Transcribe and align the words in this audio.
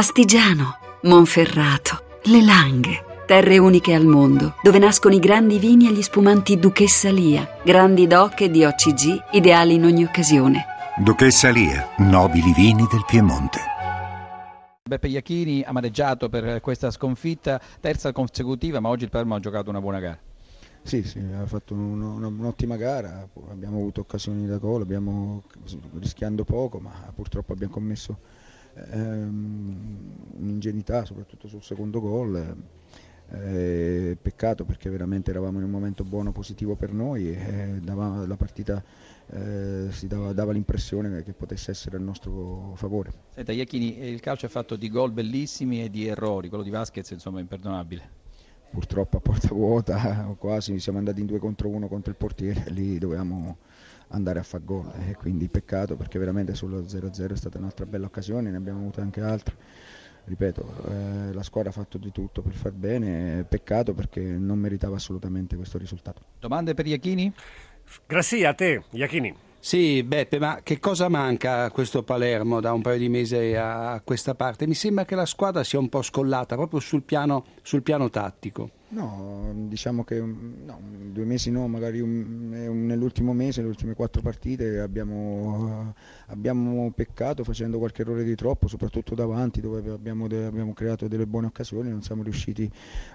Astigiano, 0.00 0.78
Monferrato, 1.02 2.20
Le 2.22 2.42
Langhe. 2.42 3.04
Terre 3.26 3.58
uniche 3.58 3.92
al 3.92 4.06
mondo, 4.06 4.54
dove 4.62 4.78
nascono 4.78 5.14
i 5.14 5.18
grandi 5.18 5.58
vini 5.58 5.88
e 5.88 5.92
gli 5.92 6.00
spumanti 6.00 6.58
Duchessa 6.58 7.10
Lia, 7.10 7.46
grandi 7.62 8.06
doc 8.06 8.40
e 8.40 8.50
di 8.50 8.64
OCG, 8.64 9.32
ideali 9.32 9.74
in 9.74 9.84
ogni 9.84 10.02
occasione. 10.02 10.64
Duchessa 10.96 11.50
Lia, 11.50 11.86
nobili 11.98 12.50
vini 12.54 12.86
del 12.90 13.04
Piemonte. 13.06 13.58
Beppe 14.88 15.08
Iachini 15.08 15.64
amareggiato 15.64 16.30
per 16.30 16.62
questa 16.62 16.90
sconfitta, 16.90 17.60
terza 17.78 18.10
consecutiva, 18.12 18.80
ma 18.80 18.88
oggi 18.88 19.04
il 19.04 19.10
Palermo 19.10 19.34
ha 19.34 19.40
giocato 19.40 19.68
una 19.68 19.82
buona 19.82 20.00
gara. 20.00 20.18
Sì, 20.82 21.02
sì, 21.02 21.18
ha 21.18 21.44
fatto 21.44 21.74
un, 21.74 22.00
un, 22.00 22.24
un'ottima 22.24 22.76
gara, 22.76 23.28
abbiamo 23.50 23.76
avuto 23.76 24.00
occasioni 24.00 24.46
da 24.46 24.56
gol, 24.56 24.80
abbiamo 24.80 25.42
rischiando 25.98 26.44
poco, 26.44 26.78
ma 26.78 26.90
purtroppo 27.14 27.52
abbiamo 27.52 27.74
commesso 27.74 28.16
un'ingenuità, 30.38 31.04
soprattutto 31.04 31.48
sul 31.48 31.62
secondo 31.62 32.00
gol. 32.00 32.56
Eh, 33.32 34.16
peccato 34.20 34.64
perché 34.64 34.90
veramente 34.90 35.30
eravamo 35.30 35.58
in 35.58 35.64
un 35.64 35.70
momento 35.70 36.02
buono, 36.02 36.32
positivo 36.32 36.74
per 36.74 36.92
noi 36.92 37.30
e 37.30 37.78
dava, 37.80 38.26
la 38.26 38.34
partita 38.34 38.82
eh, 39.32 39.86
si 39.90 40.08
dava, 40.08 40.32
dava, 40.32 40.50
l'impressione 40.50 41.22
che 41.22 41.32
potesse 41.32 41.70
essere 41.70 41.96
a 41.96 42.00
nostro 42.00 42.72
favore. 42.74 43.12
Senta 43.32 43.52
Iachini, 43.52 44.00
il 44.00 44.18
calcio 44.18 44.46
è 44.46 44.48
fatto 44.48 44.74
di 44.74 44.90
gol 44.90 45.12
bellissimi 45.12 45.84
e 45.84 45.90
di 45.90 46.08
errori, 46.08 46.48
quello 46.48 46.64
di 46.64 46.70
Vasquez 46.70 47.08
insomma 47.10 47.38
è 47.38 47.42
imperdonabile. 47.42 48.18
Purtroppo 48.70 49.18
a 49.18 49.20
porta 49.20 49.48
vuota 49.48 50.34
quasi 50.38 50.80
siamo 50.80 50.98
andati 50.98 51.20
in 51.20 51.26
due 51.26 51.38
contro 51.38 51.68
uno 51.68 51.86
contro 51.86 52.10
il 52.10 52.16
portiere, 52.16 52.64
lì 52.70 52.98
dovevamo 52.98 53.58
andare 54.10 54.38
a 54.38 54.42
far 54.42 54.64
gol 54.64 54.90
e 55.08 55.14
quindi 55.14 55.48
peccato 55.48 55.96
perché 55.96 56.18
veramente 56.18 56.54
sullo 56.54 56.80
0-0 56.80 57.32
è 57.32 57.36
stata 57.36 57.58
un'altra 57.58 57.86
bella 57.86 58.06
occasione, 58.06 58.50
ne 58.50 58.56
abbiamo 58.56 58.80
avute 58.80 59.00
anche 59.00 59.20
altre 59.20 59.56
ripeto, 60.24 60.74
eh, 60.88 61.32
la 61.32 61.42
squadra 61.42 61.70
ha 61.70 61.72
fatto 61.72 61.98
di 61.98 62.12
tutto 62.12 62.42
per 62.42 62.52
far 62.52 62.72
bene, 62.72 63.44
peccato 63.48 63.94
perché 63.94 64.20
non 64.20 64.58
meritava 64.58 64.96
assolutamente 64.96 65.56
questo 65.56 65.78
risultato. 65.78 66.22
Domande 66.38 66.74
per 66.74 66.86
Iachini? 66.86 67.32
Grazie 68.06 68.46
a 68.46 68.54
te, 68.54 68.84
Iachini. 68.90 69.34
Sì, 69.58 70.02
Beppe, 70.02 70.38
ma 70.38 70.60
che 70.62 70.78
cosa 70.78 71.08
manca 71.08 71.64
a 71.64 71.70
questo 71.70 72.02
Palermo 72.02 72.60
da 72.60 72.72
un 72.72 72.80
paio 72.80 72.98
di 72.98 73.10
mesi 73.10 73.54
a 73.54 74.00
questa 74.02 74.34
parte? 74.34 74.66
Mi 74.66 74.74
sembra 74.74 75.04
che 75.04 75.14
la 75.14 75.26
squadra 75.26 75.62
sia 75.64 75.78
un 75.78 75.88
po' 75.88 76.00
scollata 76.00 76.54
proprio 76.54 76.80
sul 76.80 77.02
piano, 77.02 77.44
sul 77.60 77.82
piano 77.82 78.08
tattico. 78.08 78.70
No, 78.92 79.52
diciamo 79.68 80.02
che 80.02 80.20
no, 80.20 80.80
due 81.12 81.24
mesi 81.24 81.52
no, 81.52 81.68
magari 81.68 82.00
un, 82.00 82.52
un, 82.52 82.86
nell'ultimo 82.86 83.32
mese, 83.32 83.62
le 83.62 83.68
ultime 83.68 83.94
quattro 83.94 84.20
partite 84.20 84.80
abbiamo, 84.80 85.94
abbiamo, 86.26 86.90
peccato 86.90 87.44
facendo 87.44 87.78
qualche 87.78 88.02
errore 88.02 88.24
di 88.24 88.34
troppo, 88.34 88.66
soprattutto 88.66 89.14
davanti 89.14 89.60
dove 89.60 89.88
abbiamo, 89.92 90.26
de, 90.26 90.44
abbiamo, 90.44 90.72
creato 90.72 91.06
delle 91.06 91.28
buone 91.28 91.46
occasioni 91.46 91.86
e 91.86 91.92
non 91.92 92.02
siamo 92.02 92.24
riusciti 92.24 92.68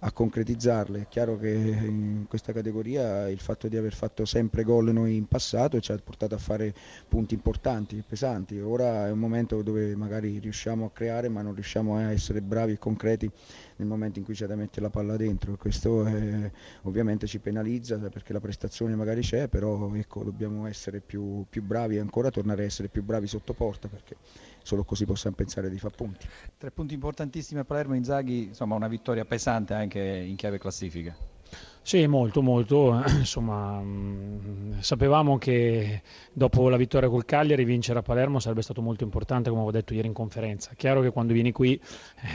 a 0.00 0.12
concretizzarle. 0.12 1.00
È 1.00 1.08
chiaro 1.08 1.38
che 1.38 1.48
in 1.48 2.26
questa 2.28 2.52
categoria 2.52 3.30
il 3.30 3.40
fatto 3.40 3.66
di 3.66 3.78
aver 3.78 3.94
fatto 3.94 4.26
sempre 4.26 4.64
gol 4.64 4.92
noi 4.92 5.16
in 5.16 5.26
passato 5.26 5.80
ci 5.80 5.90
ha 5.90 5.96
portato 6.04 6.34
a 6.34 6.38
fare 6.38 6.74
punti 7.08 7.32
importanti, 7.32 8.04
pesanti. 8.06 8.60
Ora 8.60 9.06
è 9.06 9.10
un 9.10 9.18
momento 9.18 9.62
dove 9.62 9.96
magari 9.96 10.38
riusciamo 10.38 10.84
a 10.84 10.90
creare 10.90 11.30
ma 11.30 11.40
non 11.40 11.54
riusciamo 11.54 11.96
a 11.96 12.10
essere 12.12 12.42
bravi 12.42 12.72
e 12.72 12.78
concreti 12.78 13.30
nel 13.76 13.88
momento 13.88 14.18
in 14.18 14.24
cui 14.26 14.34
c'è 14.34 14.46
da 14.46 14.54
mettere 14.54 14.82
la 14.82 14.90
palla 14.90 15.16
dentro 15.16 15.60
questo 15.62 16.04
è, 16.04 16.50
ovviamente 16.82 17.28
ci 17.28 17.38
penalizza 17.38 17.96
perché 17.96 18.32
la 18.32 18.40
prestazione 18.40 18.96
magari 18.96 19.20
c'è, 19.20 19.46
però 19.46 19.94
ecco, 19.94 20.24
dobbiamo 20.24 20.66
essere 20.66 20.98
più, 20.98 21.46
più 21.48 21.62
bravi 21.62 21.94
e 21.94 22.00
ancora 22.00 22.30
tornare 22.30 22.64
a 22.64 22.66
essere 22.66 22.88
più 22.88 23.04
bravi 23.04 23.28
sotto 23.28 23.52
porta 23.52 23.86
perché 23.86 24.16
solo 24.64 24.82
così 24.82 25.04
possiamo 25.04 25.36
pensare 25.36 25.70
di 25.70 25.78
fare 25.78 25.94
punti. 25.96 26.26
Tre 26.58 26.72
punti 26.72 26.94
importantissimi 26.94 27.60
a 27.60 27.64
Palermo, 27.64 27.94
Inzaghi, 27.94 28.46
insomma 28.46 28.74
una 28.74 28.88
vittoria 28.88 29.24
pesante 29.24 29.72
anche 29.72 30.00
in 30.00 30.34
chiave 30.34 30.58
classifica. 30.58 31.14
Sì, 31.84 32.06
molto, 32.06 32.42
molto. 32.42 33.02
Insomma, 33.18 33.80
mh, 33.80 34.80
sapevamo 34.80 35.36
che 35.36 36.02
dopo 36.32 36.68
la 36.68 36.76
vittoria 36.76 37.08
col 37.08 37.24
Cagliari 37.24 37.64
vincere 37.64 37.98
a 37.98 38.02
Palermo 38.02 38.38
sarebbe 38.38 38.62
stato 38.62 38.80
molto 38.80 39.02
importante, 39.02 39.48
come 39.48 39.62
avevo 39.62 39.76
detto 39.76 39.92
ieri 39.92 40.06
in 40.06 40.12
conferenza. 40.12 40.70
Chiaro 40.76 41.00
che 41.00 41.10
quando 41.10 41.32
vieni 41.32 41.50
qui 41.50 41.78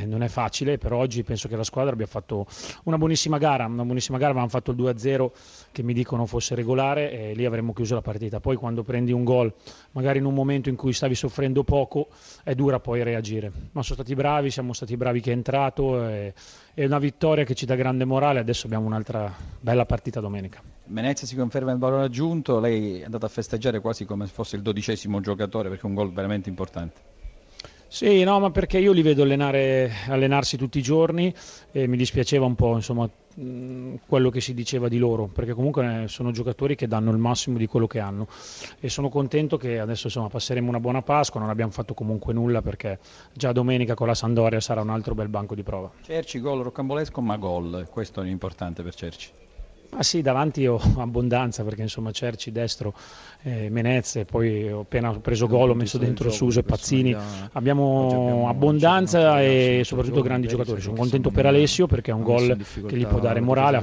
eh, 0.00 0.06
non 0.06 0.22
è 0.22 0.28
facile, 0.28 0.78
però 0.78 0.98
oggi 0.98 1.24
penso 1.24 1.48
che 1.48 1.56
la 1.56 1.64
squadra 1.64 1.92
abbia 1.92 2.06
fatto 2.06 2.46
una 2.84 2.98
buonissima 2.98 3.38
gara. 3.38 3.66
Una 3.66 3.84
buonissima 3.84 4.16
gara, 4.16 4.30
avevamo 4.30 4.50
fatto 4.50 4.70
il 4.70 4.76
2-0 4.76 5.30
che 5.72 5.82
mi 5.82 5.92
dicono 5.92 6.24
fosse 6.26 6.54
regolare 6.54 7.10
e 7.10 7.34
lì 7.34 7.44
avremmo 7.44 7.72
chiuso 7.72 7.94
la 7.94 8.02
partita. 8.02 8.38
Poi 8.38 8.54
quando 8.56 8.84
prendi 8.84 9.10
un 9.10 9.24
gol, 9.24 9.52
magari 9.92 10.18
in 10.18 10.24
un 10.24 10.34
momento 10.34 10.68
in 10.68 10.76
cui 10.76 10.92
stavi 10.92 11.16
soffrendo 11.16 11.64
poco, 11.64 12.08
è 12.44 12.54
dura 12.54 12.78
poi 12.78 13.02
reagire. 13.02 13.50
Ma 13.72 13.82
sono 13.82 13.96
stati 13.96 14.14
bravi, 14.14 14.50
siamo 14.50 14.72
stati 14.72 14.96
bravi 14.96 15.20
che 15.20 15.30
è 15.30 15.34
entrato. 15.34 16.06
E, 16.08 16.32
è 16.74 16.84
una 16.86 16.98
vittoria 16.98 17.44
che 17.44 17.54
ci 17.54 17.66
dà 17.66 17.74
grande 17.74 18.04
morale. 18.04 18.38
Adesso 18.38 18.66
abbiamo 18.66 18.86
un'altra 18.86 19.31
bella 19.60 19.86
partita 19.86 20.20
domenica. 20.20 20.62
Venezia 20.86 21.26
si 21.26 21.36
conferma 21.36 21.72
il 21.72 21.78
valore 21.78 22.04
aggiunto, 22.04 22.58
lei 22.60 23.00
è 23.00 23.04
andato 23.04 23.26
a 23.26 23.28
festeggiare 23.28 23.80
quasi 23.80 24.04
come 24.04 24.26
se 24.26 24.32
fosse 24.32 24.56
il 24.56 24.62
dodicesimo 24.62 25.20
giocatore 25.20 25.68
perché 25.68 25.84
è 25.84 25.88
un 25.88 25.94
gol 25.94 26.12
veramente 26.12 26.48
importante. 26.48 27.11
Sì, 27.92 28.24
no, 28.24 28.40
ma 28.40 28.50
perché 28.50 28.78
io 28.78 28.92
li 28.92 29.02
vedo 29.02 29.22
allenare, 29.22 29.92
allenarsi 30.08 30.56
tutti 30.56 30.78
i 30.78 30.82
giorni 30.82 31.32
e 31.72 31.86
mi 31.86 31.98
dispiaceva 31.98 32.46
un 32.46 32.54
po' 32.54 32.74
insomma, 32.74 33.06
quello 34.06 34.30
che 34.30 34.40
si 34.40 34.54
diceva 34.54 34.88
di 34.88 34.96
loro, 34.96 35.26
perché 35.26 35.52
comunque 35.52 36.06
sono 36.08 36.30
giocatori 36.30 36.74
che 36.74 36.88
danno 36.88 37.10
il 37.10 37.18
massimo 37.18 37.58
di 37.58 37.66
quello 37.66 37.86
che 37.86 38.00
hanno 38.00 38.28
e 38.80 38.88
sono 38.88 39.10
contento 39.10 39.58
che 39.58 39.78
adesso 39.78 40.06
insomma, 40.06 40.30
passeremo 40.30 40.70
una 40.70 40.80
buona 40.80 41.02
Pasqua, 41.02 41.38
non 41.38 41.50
abbiamo 41.50 41.70
fatto 41.70 41.92
comunque 41.92 42.32
nulla 42.32 42.62
perché 42.62 42.98
già 43.34 43.52
domenica 43.52 43.92
con 43.92 44.06
la 44.06 44.14
Sandoria 44.14 44.58
sarà 44.58 44.80
un 44.80 44.88
altro 44.88 45.14
bel 45.14 45.28
banco 45.28 45.54
di 45.54 45.62
prova. 45.62 45.90
Cerci, 46.00 46.40
gol 46.40 46.62
rocambolesco 46.62 47.20
ma 47.20 47.36
gol, 47.36 47.88
questo 47.90 48.22
è 48.22 48.26
importante 48.26 48.82
per 48.82 48.94
Cerci. 48.94 49.41
Ah 49.94 50.02
sì, 50.02 50.22
davanti 50.22 50.66
ho 50.66 50.80
abbondanza 50.96 51.64
perché 51.64 51.82
insomma 51.82 52.12
Cerci 52.12 52.50
destro, 52.50 52.94
eh, 53.42 53.68
Menezze, 53.68 54.24
poi 54.24 54.70
ho 54.72 54.80
appena 54.80 55.12
preso 55.20 55.46
gol, 55.46 55.68
ho 55.70 55.74
messo 55.74 55.98
dentro 55.98 56.30
Suso 56.30 56.60
e 56.60 56.62
Pazzini. 56.62 57.14
Abbiamo 57.52 58.48
abbondanza 58.48 59.42
e 59.42 59.82
soprattutto 59.84 60.22
grandi 60.22 60.48
giocatori. 60.48 60.80
Sono 60.80 60.96
contento 60.96 61.30
per 61.30 61.44
Alessio 61.44 61.86
perché 61.86 62.10
è 62.10 62.14
un 62.14 62.22
gol 62.22 62.56
che 62.86 62.96
gli 62.96 63.06
può 63.06 63.18
dare 63.18 63.40
morale. 63.40 63.76